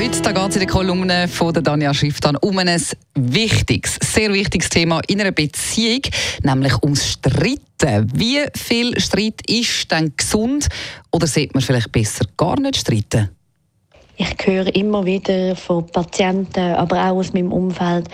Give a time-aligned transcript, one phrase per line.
[0.00, 2.82] heute geht es in der Kolumne von der Danja Schifftan um ein
[3.14, 6.00] wichtiges, sehr wichtiges Thema in einer Beziehung,
[6.42, 8.10] nämlich ums Streiten.
[8.14, 10.68] Wie viel Streit ist denn gesund
[11.12, 13.28] oder sollte man vielleicht besser gar nicht streiten?
[14.16, 18.08] Ich höre immer wieder von Patienten, aber auch aus meinem Umfeld,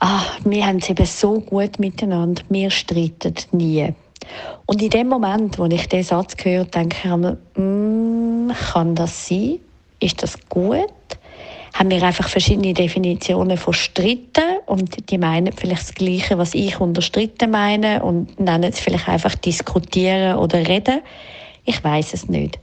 [0.00, 3.94] ah, wir haben es eben so gut miteinander, wir streiten nie.
[4.66, 9.26] Und in dem Moment, wo ich diesen Satz höre, denke ich mir, mm, kann das
[9.26, 9.58] sein?
[10.00, 10.90] Ist das gut?
[11.80, 16.78] Haben wir einfach verschiedene Definitionen von Stritten und die meinen vielleicht das Gleiche, was ich
[16.78, 21.00] unter Stritten meine und nennen es vielleicht einfach diskutieren oder reden.
[21.64, 22.58] Ich weiß es nicht.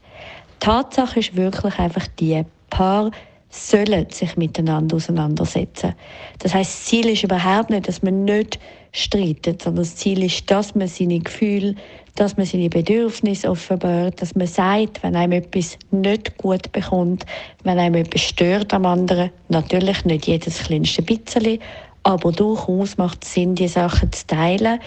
[0.60, 3.09] Tatsache ist wirklich einfach die, Paar
[3.50, 5.94] sollen sich miteinander auseinandersetzen.
[6.40, 8.59] Das heißt, das Ziel ist überhaupt nicht, dass man nicht
[8.92, 11.75] streitet, sondern das Ziel ist, dass man seine Gefühle,
[12.16, 17.25] dass man seine Bedürfnisse offenbart, dass man sagt, wenn einem etwas nicht gut bekommt,
[17.64, 21.59] wenn einem etwas stört am anderen, natürlich nicht jedes kleinste bisschen,
[22.08, 24.80] aber durchaus macht es Sinn, die Sachen zu teilen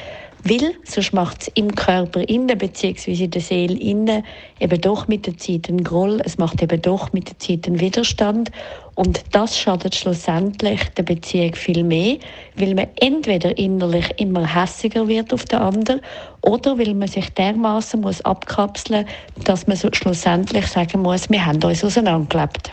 [0.43, 3.25] weil sonst macht es im Körper innen bzw.
[3.25, 4.25] in der Seele innen
[4.59, 7.79] eben doch mit der Zeit einen Groll, es macht eben doch mit der Zeit einen
[7.79, 8.51] Widerstand
[8.95, 12.17] und das schadet schlussendlich der Beziehung viel mehr,
[12.57, 16.01] weil man entweder innerlich immer hässiger wird auf den anderen
[16.41, 19.07] oder weil man sich dermaßen muss abkapseln,
[19.45, 22.73] dass man schlussendlich sagen muss, wir haben uns auseinandergelebt.